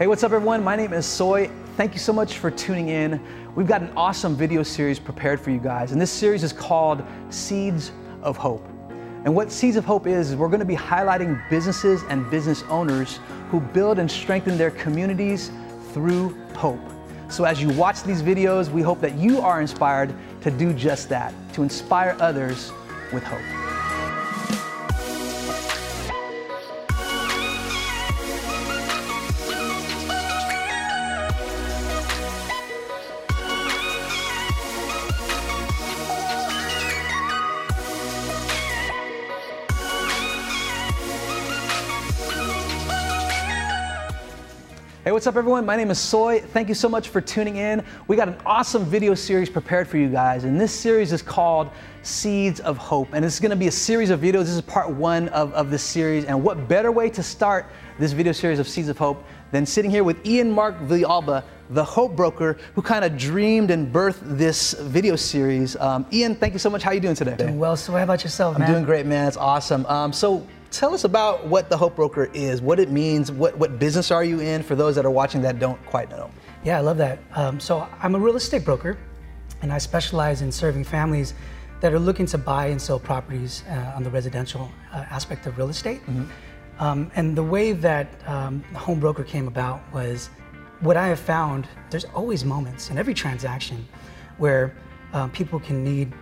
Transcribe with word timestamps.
Hey, 0.00 0.06
what's 0.06 0.24
up, 0.24 0.32
everyone? 0.32 0.64
My 0.64 0.76
name 0.76 0.94
is 0.94 1.04
Soy. 1.04 1.50
Thank 1.76 1.92
you 1.92 1.98
so 1.98 2.10
much 2.10 2.38
for 2.38 2.50
tuning 2.50 2.88
in. 2.88 3.20
We've 3.54 3.66
got 3.66 3.82
an 3.82 3.92
awesome 3.98 4.34
video 4.34 4.62
series 4.62 4.98
prepared 4.98 5.38
for 5.38 5.50
you 5.50 5.58
guys, 5.58 5.92
and 5.92 6.00
this 6.00 6.10
series 6.10 6.42
is 6.42 6.54
called 6.54 7.02
Seeds 7.28 7.92
of 8.22 8.38
Hope. 8.38 8.66
And 9.26 9.34
what 9.34 9.52
Seeds 9.52 9.76
of 9.76 9.84
Hope 9.84 10.06
is, 10.06 10.30
is 10.30 10.36
we're 10.36 10.48
going 10.48 10.60
to 10.60 10.64
be 10.64 10.74
highlighting 10.74 11.38
businesses 11.50 12.02
and 12.08 12.30
business 12.30 12.62
owners 12.70 13.20
who 13.50 13.60
build 13.60 13.98
and 13.98 14.10
strengthen 14.10 14.56
their 14.56 14.70
communities 14.70 15.50
through 15.92 16.34
hope. 16.54 16.80
So 17.28 17.44
as 17.44 17.60
you 17.60 17.68
watch 17.68 18.02
these 18.02 18.22
videos, 18.22 18.70
we 18.70 18.80
hope 18.80 19.02
that 19.02 19.16
you 19.16 19.42
are 19.42 19.60
inspired 19.60 20.14
to 20.40 20.50
do 20.50 20.72
just 20.72 21.10
that, 21.10 21.34
to 21.52 21.62
inspire 21.62 22.16
others 22.20 22.72
with 23.12 23.22
hope. 23.22 23.69
Hey, 45.10 45.12
what's 45.12 45.26
up, 45.26 45.34
everyone? 45.34 45.66
My 45.66 45.74
name 45.74 45.90
is 45.90 45.98
Soy. 45.98 46.38
Thank 46.38 46.68
you 46.68 46.74
so 46.76 46.88
much 46.88 47.08
for 47.08 47.20
tuning 47.20 47.56
in. 47.56 47.84
We 48.06 48.14
got 48.14 48.28
an 48.28 48.36
awesome 48.46 48.84
video 48.84 49.16
series 49.16 49.50
prepared 49.50 49.88
for 49.88 49.96
you 49.96 50.08
guys, 50.08 50.44
and 50.44 50.60
this 50.60 50.72
series 50.72 51.12
is 51.12 51.20
called 51.20 51.68
Seeds 52.04 52.60
of 52.60 52.76
Hope. 52.76 53.08
And 53.12 53.24
it's 53.24 53.40
gonna 53.40 53.56
be 53.56 53.66
a 53.66 53.72
series 53.72 54.10
of 54.10 54.20
videos. 54.20 54.44
This 54.44 54.50
is 54.50 54.60
part 54.60 54.88
one 54.88 55.28
of, 55.30 55.52
of 55.54 55.68
this 55.68 55.82
series. 55.82 56.26
And 56.26 56.44
what 56.44 56.68
better 56.68 56.92
way 56.92 57.10
to 57.10 57.24
start 57.24 57.66
this 57.98 58.12
video 58.12 58.30
series 58.30 58.60
of 58.60 58.68
Seeds 58.68 58.88
of 58.88 58.98
Hope 58.98 59.24
than 59.50 59.66
sitting 59.66 59.90
here 59.90 60.04
with 60.04 60.24
Ian 60.24 60.48
Mark 60.48 60.78
Villalba, 60.82 61.42
the 61.70 61.82
Hope 61.82 62.14
Broker, 62.14 62.56
who 62.76 62.80
kind 62.80 63.04
of 63.04 63.16
dreamed 63.16 63.72
and 63.72 63.92
birthed 63.92 64.20
this 64.22 64.74
video 64.74 65.16
series. 65.16 65.74
Um, 65.74 66.06
Ian, 66.12 66.36
thank 66.36 66.52
you 66.52 66.60
so 66.60 66.70
much. 66.70 66.84
How 66.84 66.92
are 66.92 66.94
you 66.94 67.00
doing 67.00 67.16
today? 67.16 67.34
Doing 67.34 67.58
well. 67.58 67.76
So, 67.76 67.90
how 67.94 68.04
about 68.04 68.22
yourself, 68.22 68.54
I'm 68.54 68.60
man? 68.60 68.70
doing 68.70 68.84
great, 68.84 69.06
man. 69.06 69.26
It's 69.26 69.36
awesome. 69.36 69.86
Um, 69.86 70.12
so, 70.12 70.46
tell 70.70 70.94
us 70.94 71.04
about 71.04 71.46
what 71.46 71.68
the 71.68 71.76
Hope 71.76 71.96
Broker 71.96 72.30
is, 72.32 72.62
what 72.62 72.78
it 72.78 72.90
means, 72.90 73.30
what, 73.32 73.56
what 73.58 73.78
business 73.78 74.10
are 74.10 74.24
you 74.24 74.40
in 74.40 74.62
for 74.62 74.74
those 74.74 74.94
that 74.96 75.04
are 75.04 75.10
watching 75.10 75.42
that 75.42 75.58
don't 75.58 75.84
quite 75.86 76.10
know. 76.10 76.30
Yeah, 76.64 76.78
I 76.78 76.80
love 76.80 76.98
that. 76.98 77.18
Um, 77.34 77.58
so 77.58 77.86
I'm 78.00 78.14
a 78.14 78.18
real 78.18 78.36
estate 78.36 78.64
broker, 78.64 78.98
and 79.62 79.72
I 79.72 79.78
specialize 79.78 80.42
in 80.42 80.52
serving 80.52 80.84
families 80.84 81.34
that 81.80 81.92
are 81.92 81.98
looking 81.98 82.26
to 82.26 82.38
buy 82.38 82.66
and 82.66 82.80
sell 82.80 82.98
properties 82.98 83.64
uh, 83.68 83.94
on 83.96 84.02
the 84.02 84.10
residential 84.10 84.70
uh, 84.92 85.04
aspect 85.10 85.46
of 85.46 85.56
real 85.56 85.70
estate. 85.70 86.00
Mm-hmm. 86.02 86.24
Um, 86.78 87.10
and 87.14 87.36
the 87.36 87.42
way 87.42 87.72
that 87.72 88.08
um, 88.26 88.64
the 88.72 88.78
Hope 88.78 89.00
Broker 89.00 89.24
came 89.24 89.48
about 89.48 89.80
was 89.92 90.30
what 90.80 90.96
I 90.96 91.08
have 91.08 91.20
found. 91.20 91.66
There's 91.90 92.06
always 92.06 92.44
moments 92.44 92.90
in 92.90 92.98
every 92.98 93.14
transaction 93.14 93.86
where 94.38 94.74
uh, 95.12 95.28
people 95.28 95.60
can 95.60 95.82
need 95.82 96.12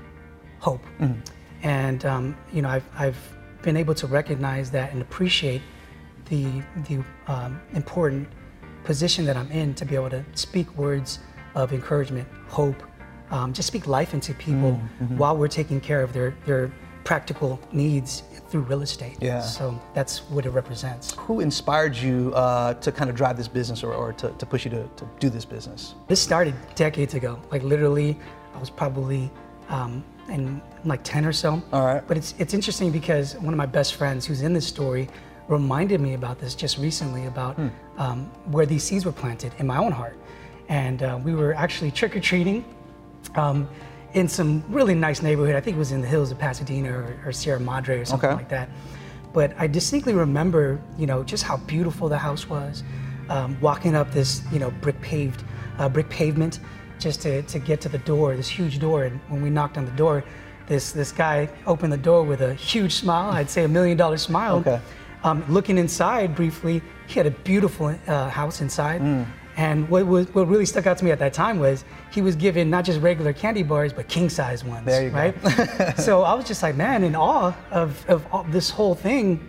hope, 0.60 0.82
Mm-hmm. 0.98 1.20
and 1.62 2.04
um, 2.04 2.36
you 2.52 2.62
know 2.62 2.68
I've, 2.68 2.84
I've 2.98 3.37
been 3.68 3.76
able 3.76 3.94
to 3.94 4.06
recognize 4.06 4.70
that 4.70 4.92
and 4.92 5.02
appreciate 5.02 5.60
the 6.30 6.44
the 6.88 6.96
um, 7.26 7.60
important 7.74 8.26
position 8.82 9.26
that 9.26 9.36
I'm 9.36 9.50
in 9.52 9.74
to 9.74 9.84
be 9.84 9.94
able 9.94 10.08
to 10.18 10.24
speak 10.32 10.66
words 10.84 11.18
of 11.54 11.66
encouragement, 11.74 12.26
hope, 12.48 12.80
um, 13.30 13.52
just 13.52 13.68
speak 13.72 13.86
life 13.86 14.14
into 14.14 14.32
people 14.32 14.72
Mm-hmm. 14.72 15.18
while 15.20 15.36
we're 15.36 15.54
taking 15.62 15.80
care 15.90 16.02
of 16.06 16.10
their 16.16 16.30
their 16.46 16.72
practical 17.04 17.60
needs 17.72 18.22
through 18.48 18.62
real 18.72 18.82
estate. 18.88 19.16
Yeah. 19.20 19.42
So 19.42 19.64
that's 19.96 20.14
what 20.34 20.46
it 20.46 20.52
represents. 20.60 21.04
Who 21.26 21.40
inspired 21.40 21.94
you 21.94 22.32
uh, 22.34 22.72
to 22.84 22.90
kind 22.98 23.10
of 23.10 23.16
drive 23.16 23.36
this 23.36 23.48
business 23.48 23.82
or, 23.86 23.92
or 23.92 24.14
to, 24.20 24.26
to 24.40 24.46
push 24.46 24.64
you 24.64 24.70
to, 24.76 24.82
to 25.00 25.04
do 25.24 25.28
this 25.36 25.44
business? 25.44 25.94
This 26.12 26.20
started 26.30 26.54
decades 26.74 27.12
ago. 27.20 27.32
Like 27.52 27.62
literally, 27.62 28.10
I 28.54 28.58
was 28.58 28.70
probably 28.70 29.30
um, 29.68 29.92
in 30.28 30.60
like 30.84 31.02
10 31.04 31.24
or 31.24 31.32
so. 31.32 31.62
All 31.72 31.84
right. 31.84 32.06
But 32.06 32.16
it's 32.16 32.34
it's 32.38 32.54
interesting 32.54 32.90
because 32.90 33.34
one 33.36 33.52
of 33.54 33.58
my 33.58 33.66
best 33.66 33.94
friends 33.94 34.26
who's 34.26 34.42
in 34.42 34.52
this 34.52 34.66
story 34.66 35.08
reminded 35.48 36.00
me 36.00 36.14
about 36.14 36.38
this 36.38 36.54
just 36.54 36.78
recently 36.78 37.26
about 37.26 37.56
Hmm. 37.56 37.68
um, 37.96 38.24
where 38.52 38.66
these 38.66 38.84
seeds 38.84 39.04
were 39.06 39.12
planted 39.12 39.52
in 39.58 39.66
my 39.66 39.78
own 39.78 39.92
heart, 39.92 40.16
and 40.68 41.02
uh, 41.02 41.18
we 41.24 41.34
were 41.34 41.54
actually 41.54 41.90
trick 41.90 42.14
or 42.16 42.20
treating. 42.20 42.64
Um, 43.34 43.68
in 44.14 44.28
some 44.28 44.62
really 44.68 44.94
nice 44.94 45.22
neighborhood, 45.22 45.54
I 45.54 45.60
think 45.60 45.76
it 45.76 45.78
was 45.78 45.92
in 45.92 46.00
the 46.00 46.06
hills 46.08 46.30
of 46.30 46.38
Pasadena 46.38 46.90
or, 46.92 47.20
or 47.26 47.32
Sierra 47.32 47.60
Madre 47.60 47.98
or 47.98 48.04
something 48.04 48.28
Okay. 48.30 48.36
like 48.36 48.48
that. 48.48 48.68
But 49.34 49.52
I 49.58 49.66
distinctly 49.66 50.14
remember, 50.14 50.80
you 50.98 51.06
know, 51.06 51.22
just 51.22 51.44
how 51.44 51.58
beautiful 51.58 52.08
the 52.08 52.16
house 52.18 52.48
was. 52.48 52.82
Um, 53.28 53.58
walking 53.60 53.94
up 53.94 54.10
this, 54.10 54.42
you 54.50 54.58
know, 54.58 54.70
brick 54.80 54.98
paved, 55.02 55.44
uh, 55.78 55.88
brick 55.90 56.08
pavement, 56.08 56.60
just 56.98 57.22
to, 57.22 57.42
to 57.42 57.58
get 57.58 57.80
to 57.82 57.88
the 57.88 57.98
door, 57.98 58.36
this 58.36 58.48
huge 58.48 58.78
door. 58.78 59.04
And 59.04 59.20
when 59.28 59.42
we 59.42 59.50
knocked 59.50 59.78
on 59.78 59.84
the 59.84 59.92
door, 59.92 60.24
this 60.66 60.92
this 60.92 61.12
guy 61.12 61.48
opened 61.66 61.92
the 61.92 61.98
door 61.98 62.22
with 62.22 62.42
a 62.42 62.54
huge 62.54 62.94
smile. 62.94 63.30
I'd 63.30 63.50
say 63.50 63.64
a 63.64 63.68
million 63.68 63.96
dollar 63.96 64.18
smile. 64.18 64.56
Okay. 64.56 64.80
Um, 65.24 65.44
looking 65.48 65.78
inside 65.78 66.34
briefly, 66.34 66.82
he 67.06 67.14
had 67.14 67.26
a 67.26 67.30
beautiful 67.30 67.94
uh, 68.06 68.28
house 68.28 68.60
inside. 68.60 69.00
Mm. 69.00 69.26
And 69.56 69.88
what, 69.88 70.06
was, 70.06 70.32
what 70.34 70.46
really 70.46 70.66
stuck 70.66 70.86
out 70.86 70.98
to 70.98 71.04
me 71.04 71.10
at 71.10 71.18
that 71.18 71.32
time 71.32 71.58
was 71.58 71.84
he 72.12 72.22
was 72.22 72.36
given 72.36 72.70
not 72.70 72.84
just 72.84 73.00
regular 73.00 73.32
candy 73.32 73.64
bars, 73.64 73.92
but 73.92 74.06
king 74.06 74.28
size 74.28 74.62
ones. 74.62 74.86
There 74.86 75.02
you 75.02 75.10
go. 75.10 75.16
right? 75.16 75.98
so 75.98 76.22
I 76.22 76.34
was 76.34 76.44
just 76.46 76.62
like, 76.62 76.76
man, 76.76 77.02
in 77.02 77.16
awe 77.16 77.52
of, 77.72 78.08
of 78.08 78.24
all, 78.32 78.44
this 78.44 78.70
whole 78.70 78.94
thing 78.94 79.40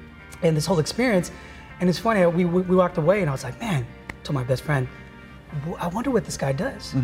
and 0.41 0.57
this 0.57 0.65
whole 0.65 0.79
experience. 0.79 1.31
And 1.79 1.87
it's 1.87 1.99
funny, 1.99 2.25
we, 2.25 2.45
we, 2.45 2.61
we 2.63 2.75
walked 2.75 2.97
away 2.97 3.21
and 3.21 3.29
I 3.29 3.33
was 3.33 3.43
like, 3.43 3.59
man, 3.59 3.85
told 4.23 4.33
my 4.33 4.43
best 4.43 4.63
friend, 4.63 4.87
I 5.79 5.87
wonder 5.87 6.09
what 6.09 6.25
this 6.25 6.37
guy 6.37 6.53
does. 6.53 6.95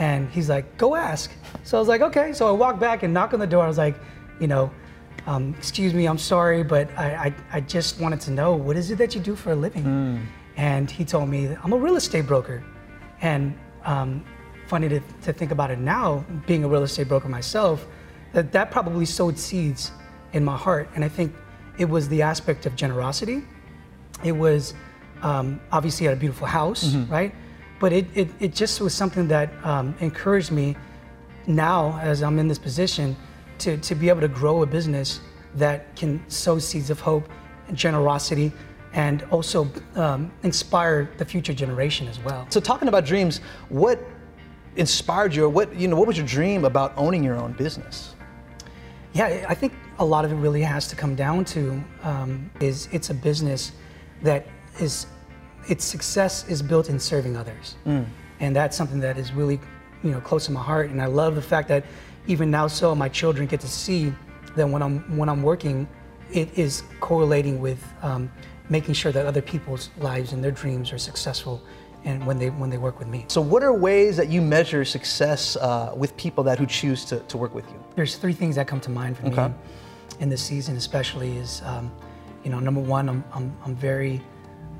And 0.00 0.30
he's 0.30 0.48
like, 0.48 0.78
go 0.78 0.96
ask. 0.96 1.30
So 1.62 1.76
I 1.76 1.80
was 1.80 1.86
like, 1.86 2.00
okay. 2.00 2.32
So 2.32 2.48
I 2.48 2.52
walked 2.52 2.80
back 2.80 3.02
and 3.02 3.12
knocked 3.12 3.34
on 3.34 3.38
the 3.38 3.46
door. 3.46 3.62
I 3.62 3.68
was 3.68 3.76
like, 3.76 3.96
you 4.40 4.46
know, 4.46 4.72
um, 5.26 5.54
excuse 5.58 5.92
me, 5.92 6.06
I'm 6.06 6.16
sorry, 6.18 6.62
but 6.64 6.88
I, 6.98 7.26
I, 7.26 7.34
I 7.52 7.60
just 7.60 8.00
wanted 8.00 8.18
to 8.22 8.30
know 8.30 8.54
what 8.54 8.76
is 8.78 8.90
it 8.90 8.96
that 8.96 9.14
you 9.14 9.20
do 9.20 9.36
for 9.36 9.52
a 9.52 9.54
living? 9.54 9.84
And 10.56 10.90
he 10.90 11.04
told 11.04 11.28
me, 11.28 11.54
I'm 11.62 11.72
a 11.74 11.76
real 11.76 11.96
estate 11.96 12.26
broker. 12.26 12.64
And 13.20 13.56
um, 13.84 14.24
funny 14.66 14.88
to, 14.88 15.00
to 15.22 15.32
think 15.34 15.50
about 15.50 15.70
it 15.70 15.78
now, 15.78 16.24
being 16.46 16.64
a 16.64 16.68
real 16.68 16.82
estate 16.82 17.06
broker 17.06 17.28
myself, 17.28 17.86
that 18.32 18.52
that 18.52 18.70
probably 18.70 19.04
sowed 19.04 19.38
seeds 19.38 19.92
in 20.32 20.42
my 20.44 20.56
heart. 20.56 20.88
And 20.94 21.04
I 21.04 21.08
think 21.08 21.34
it 21.78 21.84
was 21.88 22.08
the 22.08 22.22
aspect 22.22 22.64
of 22.64 22.74
generosity. 22.74 23.42
It 24.24 24.32
was 24.32 24.72
um, 25.20 25.60
obviously 25.72 26.06
had 26.06 26.16
a 26.16 26.20
beautiful 26.20 26.46
house, 26.46 26.94
right? 27.10 27.34
But 27.80 27.92
it, 27.92 28.06
it, 28.14 28.28
it 28.38 28.54
just 28.54 28.80
was 28.80 28.94
something 28.94 29.26
that 29.28 29.52
um, 29.64 29.96
encouraged 29.98 30.52
me 30.52 30.76
now 31.48 31.98
as 32.00 32.22
I'm 32.22 32.38
in 32.38 32.46
this 32.46 32.58
position 32.58 33.16
to, 33.58 33.76
to 33.78 33.94
be 33.96 34.08
able 34.08 34.20
to 34.20 34.28
grow 34.28 34.62
a 34.62 34.66
business 34.66 35.20
that 35.56 35.96
can 35.96 36.22
sow 36.30 36.58
seeds 36.58 36.90
of 36.90 37.00
hope 37.00 37.28
and 37.66 37.76
generosity 37.76 38.52
and 38.92 39.22
also 39.30 39.68
um, 39.94 40.30
inspire 40.42 41.10
the 41.18 41.24
future 41.24 41.54
generation 41.54 42.06
as 42.06 42.18
well. 42.20 42.46
So, 42.50 42.60
talking 42.60 42.88
about 42.88 43.04
dreams, 43.04 43.40
what 43.68 44.00
inspired 44.76 45.34
you, 45.34 45.44
or 45.44 45.48
what 45.48 45.74
you 45.74 45.88
know, 45.88 45.96
what 45.96 46.06
was 46.06 46.16
your 46.16 46.26
dream 46.26 46.64
about 46.64 46.92
owning 46.96 47.22
your 47.22 47.36
own 47.36 47.52
business? 47.52 48.14
Yeah, 49.12 49.44
I 49.48 49.54
think 49.54 49.72
a 49.98 50.04
lot 50.04 50.24
of 50.24 50.32
it 50.32 50.36
really 50.36 50.62
has 50.62 50.86
to 50.88 50.96
come 50.96 51.14
down 51.14 51.44
to 51.46 51.82
um, 52.02 52.50
is 52.60 52.88
it's 52.92 53.10
a 53.10 53.14
business 53.14 53.72
that 54.22 54.46
is 54.80 55.06
its 55.68 55.84
success 55.84 56.46
is 56.48 56.62
built 56.62 56.88
in 56.88 56.98
serving 56.98 57.36
others, 57.36 57.76
and 58.40 58.56
that's 58.56 58.76
something 58.76 59.00
that 59.00 59.18
is 59.18 59.32
really 59.32 59.60
you 60.02 60.10
know 60.10 60.20
close 60.20 60.46
to 60.46 60.52
my 60.52 60.62
heart. 60.62 60.90
And 60.90 61.00
I 61.00 61.06
love 61.06 61.34
the 61.34 61.42
fact 61.42 61.68
that 61.68 61.84
even 62.26 62.50
now, 62.50 62.66
so 62.66 62.94
my 62.94 63.08
children 63.08 63.46
get 63.46 63.60
to 63.60 63.68
see 63.68 64.12
that 64.56 64.68
when 64.68 64.82
I'm 64.82 65.16
when 65.16 65.28
I'm 65.28 65.42
working, 65.42 65.88
it 66.32 66.56
is 66.58 66.82
correlating 67.00 67.60
with 67.60 67.82
um, 68.02 68.30
making 68.68 68.94
sure 68.94 69.12
that 69.12 69.26
other 69.26 69.42
people's 69.42 69.90
lives 69.98 70.32
and 70.32 70.42
their 70.42 70.50
dreams 70.52 70.92
are 70.92 70.98
successful, 70.98 71.62
and 72.04 72.24
when 72.26 72.38
they 72.38 72.50
when 72.50 72.70
they 72.70 72.78
work 72.78 72.98
with 72.98 73.08
me. 73.08 73.24
So, 73.28 73.40
what 73.40 73.62
are 73.62 73.72
ways 73.72 74.16
that 74.16 74.28
you 74.28 74.40
measure 74.40 74.84
success 74.84 75.56
uh, 75.56 75.92
with 75.96 76.16
people 76.16 76.42
that 76.44 76.58
who 76.58 76.66
choose 76.66 77.04
to, 77.06 77.20
to 77.20 77.36
work 77.36 77.54
with 77.54 77.68
you? 77.70 77.82
There's 77.96 78.16
three 78.16 78.32
things 78.32 78.56
that 78.56 78.66
come 78.66 78.80
to 78.80 78.90
mind 78.90 79.16
for 79.18 79.26
Okay. 79.26 79.48
me 79.48 79.54
in 80.20 80.28
this 80.28 80.42
season, 80.42 80.76
especially 80.76 81.36
is, 81.38 81.62
um, 81.64 81.90
you 82.44 82.50
know, 82.50 82.58
number 82.60 82.80
one, 82.80 83.08
I'm, 83.08 83.24
I'm, 83.32 83.56
I'm 83.64 83.74
very, 83.74 84.20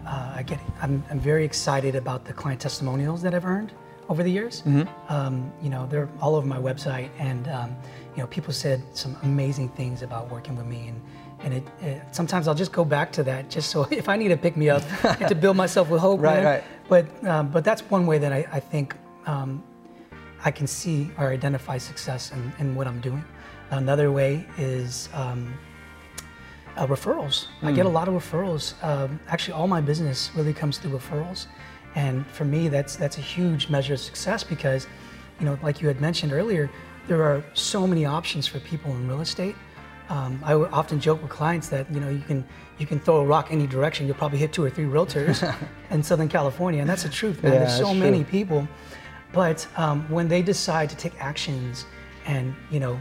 uh, 0.06 0.32
I 0.36 0.42
get, 0.42 0.58
I'm, 0.80 1.02
I'm 1.10 1.20
very 1.20 1.44
excited 1.44 1.94
about 1.94 2.24
the 2.24 2.32
client 2.32 2.60
testimonials 2.60 3.22
that 3.22 3.34
I've 3.34 3.44
earned 3.44 3.72
over 4.08 4.22
the 4.22 4.30
years. 4.30 4.62
Um, 5.08 5.52
you 5.62 5.70
know, 5.70 5.86
they're 5.86 6.08
all 6.20 6.34
over 6.34 6.46
my 6.46 6.58
website, 6.58 7.10
and 7.18 7.46
um, 7.48 7.76
you 8.16 8.22
know, 8.22 8.26
people 8.26 8.52
said 8.52 8.82
some 8.92 9.16
amazing 9.22 9.68
things 9.70 10.02
about 10.02 10.30
working 10.30 10.56
with 10.56 10.66
me, 10.66 10.88
and 10.88 11.00
and 11.42 11.54
it, 11.54 11.64
it 11.80 12.02
sometimes 12.10 12.48
I'll 12.48 12.54
just 12.54 12.72
go 12.72 12.84
back 12.84 13.12
to 13.12 13.22
that 13.22 13.48
just 13.48 13.70
so 13.70 13.84
if 13.90 14.08
I 14.08 14.16
need 14.16 14.28
to 14.28 14.36
pick 14.36 14.56
me 14.56 14.68
up 14.68 14.82
to 15.28 15.34
build 15.34 15.56
myself 15.56 15.88
with 15.88 16.00
hope. 16.00 16.20
Right, 16.20 16.34
man. 16.36 16.44
right. 16.44 16.64
But 16.88 17.24
um, 17.24 17.50
but 17.50 17.64
that's 17.64 17.82
one 17.82 18.06
way 18.06 18.18
that 18.18 18.32
I, 18.32 18.46
I 18.52 18.60
think 18.60 18.96
um, 19.26 19.62
I 20.44 20.50
can 20.50 20.66
see 20.66 21.10
or 21.16 21.28
identify 21.28 21.78
success 21.78 22.32
in, 22.32 22.52
in 22.58 22.74
what 22.74 22.86
I'm 22.86 23.00
doing. 23.00 23.24
Another 23.70 24.10
way 24.10 24.44
is 24.58 25.08
um, 25.14 25.54
uh, 26.76 26.86
referrals. 26.86 27.46
I 27.62 27.72
get 27.72 27.86
a 27.86 27.88
lot 27.88 28.08
of 28.08 28.14
referrals. 28.14 28.74
Um, 28.84 29.20
actually, 29.28 29.54
all 29.54 29.66
my 29.66 29.80
business 29.80 30.30
really 30.34 30.54
comes 30.54 30.78
through 30.78 30.92
referrals. 30.98 31.46
And 31.94 32.26
for 32.28 32.44
me, 32.44 32.68
that's 32.68 32.96
that's 32.96 33.18
a 33.18 33.20
huge 33.20 33.68
measure 33.68 33.94
of 33.94 34.00
success 34.00 34.44
because, 34.44 34.86
you 35.38 35.46
know, 35.46 35.58
like 35.62 35.80
you 35.80 35.88
had 35.88 36.00
mentioned 36.00 36.32
earlier, 36.32 36.70
there 37.08 37.22
are 37.22 37.44
so 37.54 37.86
many 37.86 38.04
options 38.06 38.46
for 38.46 38.60
people 38.60 38.92
in 38.92 39.08
real 39.08 39.20
estate. 39.20 39.56
Um, 40.08 40.40
I 40.44 40.54
often 40.54 41.00
joke 41.00 41.22
with 41.22 41.30
clients 41.30 41.68
that 41.68 41.92
you 41.92 42.00
know 42.00 42.08
you 42.08 42.20
can 42.20 42.44
you 42.78 42.86
can 42.86 42.98
throw 42.98 43.18
a 43.18 43.24
rock 43.24 43.48
any 43.50 43.66
direction, 43.66 44.06
you'll 44.06 44.16
probably 44.16 44.38
hit 44.38 44.52
two 44.52 44.64
or 44.64 44.70
three 44.70 44.86
realtors 44.86 45.54
in 45.90 46.02
Southern 46.02 46.28
California, 46.28 46.80
and 46.80 46.88
that's 46.88 47.02
the 47.02 47.08
truth, 47.08 47.42
man. 47.42 47.52
Yeah, 47.52 47.58
There's 47.60 47.76
so 47.76 47.92
many 47.94 48.22
true. 48.22 48.30
people, 48.30 48.68
but 49.32 49.66
um, 49.76 50.08
when 50.08 50.28
they 50.28 50.42
decide 50.42 50.90
to 50.90 50.96
take 50.96 51.12
actions 51.20 51.86
and 52.26 52.54
you 52.70 52.80
know 52.80 53.00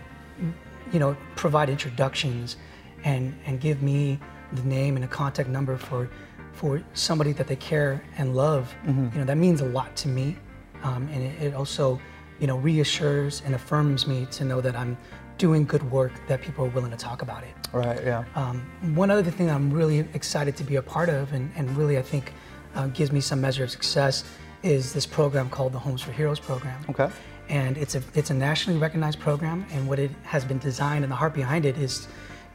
you 0.92 1.00
know 1.00 1.16
provide 1.36 1.70
introductions 1.70 2.58
and 3.04 3.34
and 3.46 3.60
give 3.60 3.82
me 3.82 4.20
the 4.54 4.64
name 4.64 4.96
and 4.96 5.06
a 5.06 5.08
contact 5.08 5.50
number 5.50 5.78
for 5.78 6.10
for 6.54 6.82
somebody 6.94 7.32
that 7.34 7.48
they 7.48 7.56
care 7.56 8.04
and 8.18 8.36
love, 8.36 8.74
Mm-hmm. 8.86 9.10
you 9.14 9.20
know 9.20 9.26
that 9.26 9.38
means 9.38 9.62
a 9.62 9.66
lot 9.66 9.96
to 9.98 10.08
me, 10.08 10.36
um, 10.84 11.08
and 11.14 11.24
it, 11.24 11.42
it 11.42 11.54
also 11.54 12.00
you 12.40 12.48
know 12.48 12.58
reassures 12.58 13.42
and 13.46 13.56
affirms 13.56 14.08
me 14.08 14.26
to 14.32 14.44
know 14.44 14.62
that 14.62 14.76
I'm 14.76 14.98
doing 15.38 15.64
good 15.66 15.90
work 15.90 16.12
that 16.28 16.42
people 16.42 16.66
are 16.66 16.70
willing 16.70 16.92
to 16.92 16.98
talk 16.98 17.22
about 17.22 17.44
it. 17.44 17.56
Right. 17.72 18.04
Yeah. 18.04 18.26
Um, 18.36 18.62
one 18.94 19.10
other 19.10 19.32
thing 19.32 19.48
that 19.48 19.56
I'm 19.56 19.72
really 19.72 20.00
excited 20.14 20.58
to 20.58 20.66
be 20.66 20.76
a 20.76 20.82
part 20.82 21.08
of, 21.08 21.32
and, 21.32 21.50
and 21.56 21.78
really 21.78 21.98
I 21.98 22.02
think 22.02 22.34
uh, 22.76 22.88
gives 22.88 23.12
me 23.14 23.22
some 23.22 23.40
measure 23.40 23.64
of 23.64 23.72
success, 23.72 24.26
is 24.64 24.92
this 24.92 25.06
program 25.06 25.50
called 25.50 25.72
the 25.72 25.80
Homes 25.80 26.02
for 26.02 26.12
Heroes 26.12 26.42
program. 26.42 26.84
Okay. 26.90 27.10
And 27.48 27.78
it's 27.78 27.96
a 27.96 28.02
it's 28.16 28.32
a 28.32 28.34
nationally 28.34 28.80
recognized 28.80 29.20
program, 29.20 29.66
and 29.72 29.88
what 29.88 29.98
it 29.98 30.12
has 30.24 30.44
been 30.44 30.60
designed 30.60 31.04
and 31.06 31.12
the 31.12 31.16
heart 31.16 31.34
behind 31.34 31.66
it 31.66 31.78
is, 31.78 32.08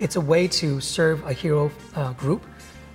it's 0.04 0.16
a 0.16 0.20
way 0.20 0.46
to 0.46 0.82
serve 0.82 1.24
a 1.24 1.32
hero 1.32 1.70
uh, 1.94 2.12
group, 2.12 2.44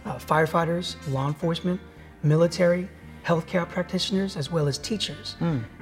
uh, 0.06 0.17
firefighters, 0.19 0.95
law 1.11 1.27
enforcement, 1.27 1.81
military, 2.21 2.88
healthcare 3.25 3.67
practitioners, 3.67 4.38
as 4.38 4.51
well 4.51 4.67
as 4.67 4.77
teachers. 4.77 5.35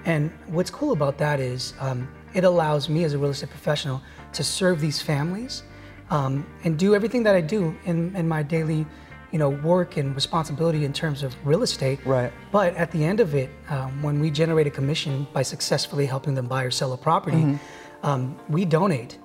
And 0.06 0.32
what's 0.48 0.70
cool 0.70 0.94
about 0.94 1.18
that 1.18 1.42
is 1.42 1.74
um, 1.82 2.08
it 2.34 2.46
allows 2.46 2.88
me 2.88 3.04
as 3.04 3.14
a 3.14 3.18
real 3.18 3.32
estate 3.32 3.50
professional 3.50 4.02
to 4.32 4.42
serve 4.42 4.80
these 4.80 5.02
families 5.02 5.64
um, 6.12 6.46
and 6.64 6.80
do 6.80 6.96
everything 6.96 7.24
that 7.24 7.36
I 7.36 7.42
do 7.42 7.76
in, 7.84 8.16
in 8.16 8.26
my 8.26 8.42
daily, 8.42 8.86
you 9.34 9.40
know, 9.40 9.50
work 9.50 9.98
and 9.98 10.16
responsibility 10.16 10.86
in 10.86 10.94
terms 10.94 11.24
of 11.24 11.36
real 11.46 11.62
estate. 11.62 12.00
Right. 12.06 12.32
But 12.54 12.74
at 12.76 12.90
the 12.92 13.04
end 13.04 13.20
of 13.20 13.36
it, 13.36 13.50
um, 13.68 14.02
when 14.02 14.22
we 14.22 14.32
generate 14.32 14.68
a 14.68 14.72
commission 14.72 15.28
by 15.34 15.42
successfully 15.42 16.06
helping 16.06 16.36
them 16.36 16.48
buy 16.48 16.64
or 16.64 16.72
sell 16.72 16.94
a 16.94 16.98
property, 16.98 17.60
um, 18.04 18.40
we 18.48 18.64
donate 18.64 19.20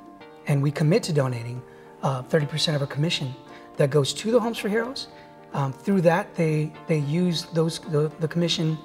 and 0.49 0.61
we 0.61 0.73
commit 0.73 1.05
to 1.05 1.13
donating 1.13 1.63
uh, 2.03 2.23
30% 2.23 2.75
of 2.75 2.81
our 2.81 2.87
commission 2.87 3.35
that 3.77 3.91
goes 3.91 4.13
to 4.15 4.31
the 4.31 4.41
Homes 4.41 4.59
for 4.59 4.69
Heroes. 4.69 5.09
Um, 5.55 5.73
through 5.73 6.01
that, 6.03 6.35
they, 6.35 6.73
they 6.87 6.99
use 6.99 7.45
those 7.53 7.79
the, 7.81 8.11
the 8.21 8.29
commission 8.29 8.79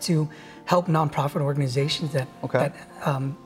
to 0.00 0.28
help 0.66 0.86
nonprofit 0.86 1.40
organizations 1.40 2.12
that, 2.12 2.28
Okay. 2.44 2.58
that 2.58 2.74
um, 3.06 3.36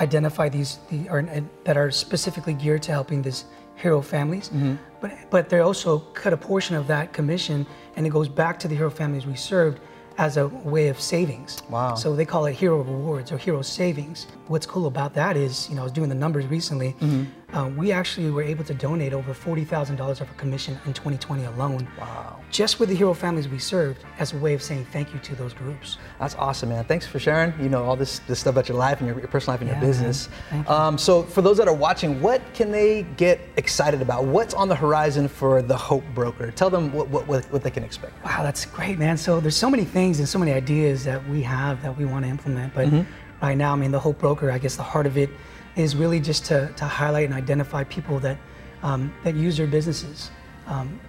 identify 0.00 0.48
these 0.48 0.78
the, 0.90 1.08
or, 1.08 1.18
and 1.18 1.48
that 1.64 1.76
are 1.76 1.90
specifically 1.90 2.54
geared 2.54 2.82
to 2.82 2.92
helping 2.92 3.22
these 3.22 3.44
hero 3.76 4.00
families. 4.02 4.48
Mm-hmm. 4.48 4.74
But 5.00 5.12
but 5.30 5.48
they 5.48 5.60
also 5.60 5.98
cut 6.14 6.32
a 6.32 6.36
portion 6.36 6.76
of 6.76 6.86
that 6.88 7.12
commission 7.12 7.66
and 7.96 8.06
it 8.06 8.10
goes 8.10 8.28
back 8.28 8.58
to 8.60 8.68
the 8.68 8.74
hero 8.74 8.90
families 8.90 9.26
we 9.26 9.36
served 9.36 9.80
as 10.18 10.36
a 10.38 10.48
way 10.48 10.88
of 10.88 10.98
savings. 10.98 11.62
Wow. 11.68 11.94
So 11.94 12.16
they 12.16 12.24
call 12.24 12.46
it 12.46 12.54
hero 12.54 12.78
rewards 12.82 13.30
or 13.32 13.38
hero 13.38 13.62
savings. 13.62 14.26
What's 14.48 14.64
cool 14.66 14.86
about 14.86 15.12
that 15.14 15.36
is, 15.36 15.68
you 15.68 15.74
know, 15.76 15.82
I 15.82 15.84
was 15.84 15.92
doing 15.92 16.08
the 16.08 16.14
numbers 16.14 16.46
recently. 16.46 16.94
Mm-hmm. 17.00 17.24
Uh, 17.56 17.68
we 17.70 17.90
actually 17.90 18.30
were 18.30 18.42
able 18.42 18.62
to 18.62 18.74
donate 18.74 19.14
over 19.14 19.32
forty 19.32 19.64
thousand 19.64 19.96
dollars 19.96 20.20
of 20.20 20.30
a 20.30 20.34
commission 20.34 20.78
in 20.84 20.92
2020 20.92 21.44
alone. 21.44 21.88
Wow. 21.98 22.38
Just 22.50 22.78
with 22.78 22.90
the 22.90 22.94
hero 22.94 23.14
families 23.14 23.48
we 23.48 23.58
served, 23.58 24.04
as 24.18 24.34
a 24.34 24.36
way 24.36 24.52
of 24.52 24.62
saying 24.62 24.84
thank 24.92 25.14
you 25.14 25.20
to 25.20 25.34
those 25.34 25.54
groups. 25.54 25.96
That's 26.18 26.34
awesome, 26.34 26.68
man. 26.68 26.84
Thanks 26.84 27.06
for 27.06 27.18
sharing. 27.18 27.58
You 27.58 27.70
know 27.70 27.82
all 27.82 27.96
this 27.96 28.18
this 28.28 28.40
stuff 28.40 28.52
about 28.52 28.68
your 28.68 28.76
life 28.76 28.98
and 29.00 29.08
your, 29.08 29.18
your 29.18 29.28
personal 29.28 29.54
life 29.54 29.62
and 29.62 29.70
Yeah, 29.70 29.80
your 29.80 29.86
business. 29.88 30.28
man. 30.28 30.38
Thank 30.50 30.68
you. 30.68 30.74
Um, 30.74 30.98
so 30.98 31.22
for 31.22 31.40
those 31.40 31.56
that 31.56 31.66
are 31.66 31.74
watching, 31.74 32.20
what 32.20 32.42
can 32.52 32.70
they 32.70 33.04
get 33.16 33.40
excited 33.56 34.02
about? 34.02 34.26
What's 34.26 34.52
on 34.52 34.68
the 34.68 34.76
horizon 34.76 35.26
for 35.26 35.62
the 35.62 35.76
Hope 35.76 36.04
Broker? 36.14 36.50
Tell 36.50 36.68
them 36.68 36.92
what 36.92 37.08
what, 37.08 37.26
what, 37.26 37.46
what 37.50 37.62
they 37.62 37.70
can 37.70 37.84
expect. 37.84 38.22
Wow, 38.22 38.42
that's 38.42 38.66
great, 38.66 38.98
man. 38.98 39.16
So 39.16 39.40
there's 39.40 39.56
so 39.56 39.70
many 39.70 39.86
things 39.86 40.18
and 40.18 40.28
so 40.28 40.38
many 40.38 40.52
ideas 40.52 41.04
that 41.04 41.26
we 41.26 41.40
have 41.42 41.80
that 41.82 41.96
we 41.96 42.04
want 42.04 42.26
to 42.26 42.28
implement. 42.30 42.74
But 42.74 42.92
right 43.40 43.56
now, 43.56 43.72
I 43.72 43.76
mean, 43.76 43.92
the 43.92 44.00
Hope 44.00 44.18
Broker, 44.18 44.50
I 44.50 44.58
guess 44.58 44.76
the 44.76 44.82
heart 44.82 45.06
of 45.06 45.16
it 45.16 45.30
is 45.76 45.94
really 45.94 46.20
just 46.20 46.44
to, 46.46 46.72
to 46.76 46.84
highlight 46.84 47.26
and 47.26 47.34
identify 47.34 47.84
people 47.84 48.18
that 48.20 48.38
um, 48.82 49.12
that 49.24 49.34
use 49.34 49.56
their 49.56 49.66
businesses 49.66 50.30
um, 50.66 51.00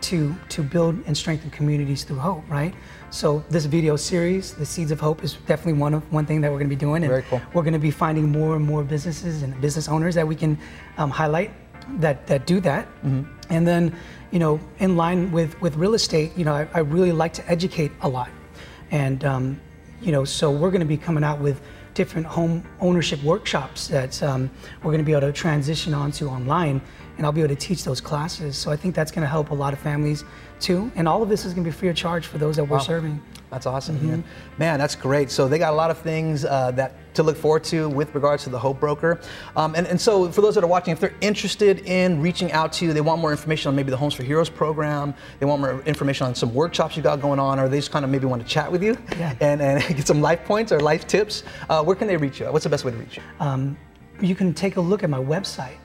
to 0.00 0.34
to 0.48 0.62
build 0.62 0.94
and 1.06 1.16
strengthen 1.16 1.50
communities 1.50 2.04
through 2.04 2.18
hope, 2.18 2.48
right? 2.48 2.74
So 3.10 3.44
this 3.50 3.64
video 3.64 3.96
series, 3.96 4.54
the 4.54 4.66
Seeds 4.66 4.90
of 4.90 5.00
Hope, 5.00 5.24
is 5.24 5.34
definitely 5.46 5.80
one 5.80 5.94
of 5.94 6.12
one 6.12 6.26
thing 6.26 6.40
that 6.42 6.50
we're 6.50 6.58
going 6.58 6.70
to 6.70 6.76
be 6.76 6.80
doing, 6.80 7.02
and 7.02 7.10
Very 7.10 7.22
cool. 7.22 7.40
we're 7.52 7.62
going 7.62 7.72
to 7.72 7.78
be 7.78 7.90
finding 7.90 8.30
more 8.30 8.56
and 8.56 8.64
more 8.64 8.84
businesses 8.84 9.42
and 9.42 9.58
business 9.60 9.88
owners 9.88 10.14
that 10.14 10.26
we 10.26 10.36
can 10.36 10.58
um, 10.96 11.10
highlight 11.10 11.50
that 12.00 12.26
that 12.26 12.46
do 12.46 12.60
that. 12.60 12.86
And 13.50 13.66
then, 13.66 13.96
you 14.30 14.38
know, 14.38 14.60
in 14.78 14.96
line 14.96 15.32
with 15.32 15.60
with 15.60 15.76
real 15.76 15.94
estate, 15.94 16.36
you 16.36 16.44
know, 16.44 16.54
I, 16.54 16.68
I 16.74 16.78
really 16.80 17.12
like 17.12 17.32
to 17.34 17.50
educate 17.50 17.92
a 18.02 18.08
lot, 18.08 18.30
and 18.90 19.24
um, 19.24 19.60
you 20.00 20.12
know, 20.12 20.24
so 20.24 20.50
we're 20.50 20.70
going 20.70 20.80
to 20.80 20.86
be 20.86 20.98
coming 20.98 21.24
out 21.24 21.40
with 21.40 21.60
different 21.98 22.24
home 22.24 22.62
ownership 22.80 23.20
workshops 23.24 23.88
that 23.88 24.22
um, 24.22 24.48
we're 24.84 24.92
going 24.92 24.98
to 24.98 25.04
be 25.04 25.10
able 25.10 25.22
to 25.22 25.32
transition 25.32 25.92
onto 25.92 26.28
online, 26.28 26.80
and 27.16 27.26
I'll 27.26 27.32
be 27.32 27.40
able 27.40 27.56
to 27.56 27.60
teach 27.60 27.82
those 27.82 28.00
classes. 28.00 28.56
So 28.56 28.70
I 28.70 28.76
think 28.76 28.94
that's 28.94 29.10
going 29.10 29.22
to 29.22 29.28
help 29.28 29.50
a 29.50 29.54
lot 29.54 29.72
of 29.72 29.80
families 29.80 30.24
too, 30.60 30.92
and 30.94 31.08
all 31.08 31.24
of 31.24 31.28
this 31.28 31.44
is 31.44 31.52
going 31.54 31.64
to 31.64 31.70
be 31.70 31.76
free 31.76 31.88
of 31.88 31.96
charge 31.96 32.24
for 32.28 32.38
those 32.38 32.54
that 32.54 32.64
we're 32.64 32.78
serving. 32.78 33.20
That's 33.50 33.66
awesome, 33.66 34.06
man. 34.06 34.22
Man, 34.58 34.78
that's 34.78 34.94
great. 34.94 35.30
So 35.30 35.48
they 35.48 35.58
got 35.58 35.72
a 35.72 35.76
lot 35.76 35.90
of 35.90 35.98
things 35.98 36.44
uh, 36.44 36.70
that 36.72 36.92
to 37.14 37.22
look 37.22 37.36
forward 37.36 37.64
to 37.64 37.88
with 37.88 38.14
regards 38.14 38.44
to 38.44 38.50
the 38.50 38.58
Hope 38.58 38.78
Broker. 38.78 39.18
Um, 39.56 39.74
and, 39.74 39.86
and 39.86 39.98
so 40.00 40.30
for 40.30 40.42
those 40.42 40.54
that 40.54 40.62
are 40.62 40.66
watching, 40.68 40.92
if 40.92 41.00
they're 41.00 41.14
interested 41.22 41.80
in 41.86 42.20
reaching 42.20 42.52
out 42.52 42.72
to 42.74 42.84
you, 42.84 42.92
they 42.92 43.00
want 43.00 43.20
more 43.22 43.30
information 43.30 43.70
on 43.70 43.76
maybe 43.76 43.90
the 43.90 43.96
Homes 43.96 44.12
for 44.14 44.22
Heroes 44.22 44.50
program, 44.50 45.14
they 45.40 45.46
want 45.46 45.60
more 45.62 45.80
information 45.82 46.26
on 46.26 46.34
some 46.34 46.52
workshops 46.52 46.94
you 46.96 47.02
got 47.02 47.20
going 47.22 47.38
on, 47.40 47.58
or 47.58 47.68
they 47.68 47.78
just 47.78 47.90
kind 47.90 48.04
of 48.04 48.10
maybe 48.10 48.26
want 48.26 48.42
to 48.42 48.48
chat 48.48 48.70
with 48.70 48.82
you 48.82 48.96
Yeah. 49.18 49.34
and, 49.40 49.62
and 49.62 49.82
get 49.96 50.06
some 50.06 50.20
life 50.20 50.44
points 50.44 50.70
or 50.70 50.80
life 50.80 51.06
tips, 51.06 51.42
uh, 51.70 51.82
where 51.82 51.96
can 51.96 52.06
they 52.06 52.18
reach 52.18 52.40
you? 52.40 52.52
What's 52.52 52.64
the 52.64 52.70
best 52.70 52.84
way 52.84 52.92
to 52.92 52.98
reach 52.98 53.16
you? 53.16 53.22
um, 53.40 53.76
you 54.20 54.34
can 54.34 54.52
take 54.52 54.76
a 54.76 54.80
look 54.80 55.02
at 55.02 55.08
my 55.10 55.18
website. 55.18 55.78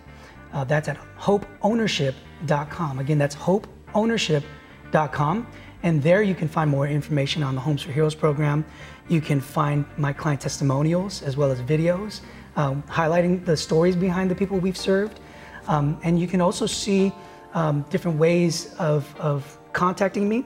Uh, 0.52 0.64
that's 0.66 0.88
at 0.90 0.98
hopeownership.com. 1.20 3.00
Again, 3.00 3.18
that's 3.18 3.36
hopeownership.com. 3.36 5.48
And 5.84 6.02
there 6.02 6.24
you 6.24 6.34
can 6.34 6.48
find 6.48 6.70
more 6.70 6.88
information 6.88 7.44
on 7.44 7.56
the 7.56 7.62
Homes 7.62 7.82
for 7.82 7.92
Heroes 7.92 8.16
program. 8.16 8.66
You 9.10 9.22
can 9.22 9.42
find 9.42 9.86
my 9.98 10.14
client 10.14 10.42
testimonials 10.42 11.22
as 11.24 11.36
well 11.36 11.52
as 11.52 11.62
videos 11.62 12.22
um, 12.56 12.84
highlighting 12.84 13.44
the 13.46 13.58
stories 13.58 13.96
behind 13.96 14.32
the 14.32 14.36
people 14.36 14.58
we've 14.58 14.78
served. 14.78 15.20
Um, 15.68 16.00
and 16.04 16.20
you 16.20 16.28
can 16.28 16.42
also 16.42 16.66
see 16.66 17.12
um, 17.54 17.86
different 17.90 18.18
ways 18.18 18.74
of, 18.76 19.14
of 19.20 19.58
contacting 19.74 20.28
me 20.28 20.46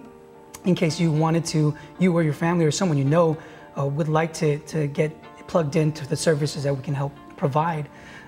in 0.65 0.75
case 0.75 0.99
you 0.99 1.11
wanted 1.11 1.45
to, 1.45 1.75
you 1.99 2.13
or 2.13 2.23
your 2.23 2.33
family 2.33 2.65
or 2.65 2.71
someone 2.71 2.97
you 2.97 3.05
know 3.05 3.37
uh, 3.77 3.85
would 3.85 4.09
like 4.09 4.33
to, 4.33 4.59
to 4.59 4.87
get 4.87 5.11
plugged 5.47 5.75
into 5.75 6.05
the 6.07 6.15
services 6.15 6.63
that 6.63 6.75
we 6.75 6.83
can 6.83 6.93
help 6.93 7.13
provide. 7.37 7.87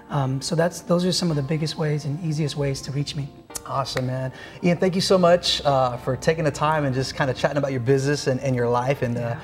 Um, 0.10 0.42
so 0.42 0.56
that's 0.56 0.82
those 0.82 1.06
are 1.06 1.12
some 1.12 1.30
of 1.30 1.36
the 1.36 1.44
biggest 1.44 1.78
ways 1.78 2.06
and 2.06 2.24
easiest 2.24 2.56
ways 2.56 2.82
to 2.84 2.92
reach 2.92 3.16
me. 3.16 3.28
Awesome, 3.70 4.08
man. 4.08 4.34
Ian, 4.64 4.78
thank 4.78 4.96
you 4.96 5.02
so 5.02 5.16
much 5.16 5.64
uh, 5.64 5.96
for 5.98 6.18
taking 6.18 6.44
the 6.44 6.50
time 6.50 6.86
and 6.86 6.96
just 6.96 7.14
kind 7.14 7.30
of 7.30 7.38
chatting 7.38 7.58
about 7.58 7.70
your 7.70 7.82
business 7.82 8.26
and, 8.26 8.40
and 8.40 8.56
your 8.56 8.68
life. 8.68 9.04
And 9.04 9.16
uh, 9.16 9.40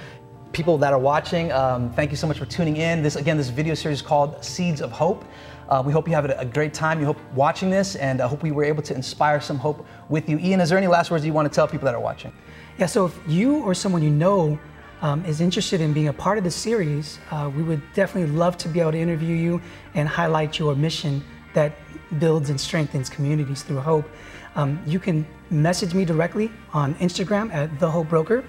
people 0.52 0.80
that 0.80 0.94
are 0.94 1.00
watching, 1.00 1.52
um, 1.52 1.94
thank 1.94 2.10
you 2.10 2.18
so 2.18 2.26
much 2.26 2.40
for 2.40 2.48
tuning 2.48 2.78
in. 2.78 3.04
This 3.04 3.18
again, 3.18 3.38
this 3.38 3.50
video 3.50 3.76
series 3.76 4.00
is 4.00 4.02
called 4.02 4.44
Seeds 4.44 4.82
of 4.82 4.92
Hope. 4.92 5.26
Uh, 5.70 5.84
we 5.86 5.94
hope 5.94 6.08
you 6.08 6.16
have 6.16 6.26
a, 6.26 6.36
a 6.40 6.46
great 6.46 6.74
time. 6.74 7.00
You 7.00 7.06
hope 7.06 7.20
watching 7.36 7.70
this, 7.70 7.96
and 7.98 8.20
I 8.20 8.28
hope 8.28 8.42
we 8.42 8.50
were 8.50 8.64
able 8.64 8.82
to 8.82 8.96
inspire 8.96 9.40
some 9.40 9.60
hope 9.60 9.86
with 10.10 10.28
you. 10.28 10.40
Ian, 10.40 10.60
is 10.60 10.70
there 10.70 10.78
any 10.80 10.88
last 10.88 11.12
words 11.12 11.24
you 11.24 11.32
want 11.32 11.48
to 11.48 11.56
tell 11.56 11.68
people 11.68 11.86
that 11.86 11.94
are 11.94 12.02
watching? 12.02 12.34
Yeah, 12.80 12.88
so 12.88 13.06
if 13.06 13.20
you 13.28 13.58
or 13.58 13.76
someone 13.76 14.02
you 14.02 14.10
know 14.10 14.58
um, 15.04 15.24
is 15.26 15.40
interested 15.40 15.82
in 15.82 15.94
being 15.94 16.08
a 16.08 16.14
part 16.14 16.40
of 16.40 16.44
the 16.44 16.52
series, 16.52 17.20
uh, 17.30 17.52
we 17.56 17.62
would 17.62 17.82
definitely 17.94 18.36
love 18.36 18.58
to 18.58 18.70
be 18.70 18.80
able 18.80 18.94
to 18.94 18.98
interview 18.98 19.36
you 19.36 19.62
and 19.94 20.10
highlight 20.10 20.58
your 20.58 20.76
mission 20.76 21.24
that 21.54 21.74
builds 22.20 22.50
and 22.50 22.60
strengthens 22.60 23.10
communities 23.10 23.64
through 23.64 23.80
hope. 23.80 24.10
Um, 24.56 24.80
you 24.86 25.00
can 25.00 25.26
message 25.50 25.94
me 25.94 26.06
directly 26.06 26.52
on 26.74 26.96
Instagram 26.96 27.54
at 27.54 27.80
The 27.80 27.90
Hope 27.90 28.10
Broker 28.10 28.44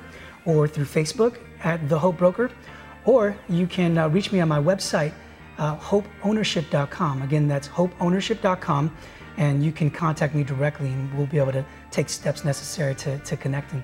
or 0.45 0.69
through 0.69 0.85
Facebook 0.85 1.39
at 1.65 1.89
The 1.89 1.99
Hope 1.99 2.19
Broker, 2.19 2.51
or 3.05 3.37
you 3.49 3.67
can 3.67 3.99
uh, 3.99 4.09
reach 4.09 4.33
me 4.33 4.41
on 4.41 4.49
my 4.49 4.61
website, 4.61 5.13
uh, 5.59 5.77
hopeownership.com. 5.79 7.23
Again, 7.23 7.49
that's 7.49 7.69
hopeownership.com, 7.69 8.97
and 9.37 9.65
you 9.65 9.73
can 9.73 9.91
contact 9.91 10.35
me 10.35 10.45
directly 10.45 10.89
and 10.89 11.13
we'll 11.17 11.27
be 11.27 11.39
able 11.39 11.53
to 11.53 11.65
take 11.91 12.09
steps 12.09 12.45
necessary 12.45 12.95
to, 12.97 13.19
to 13.19 13.37
connecting. 13.37 13.83